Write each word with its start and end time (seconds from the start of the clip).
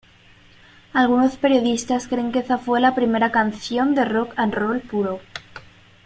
Algunos 0.93 1.37
periodistas 1.37 2.07
creen 2.07 2.31
que 2.31 2.39
esta 2.39 2.57
fue 2.57 2.81
la 2.81 2.95
primera 2.95 3.31
canción 3.31 3.93
de 3.93 4.03
Rock 4.03 4.33
'n 4.35 4.51
Roll 4.51 4.79
puro. 4.81 5.19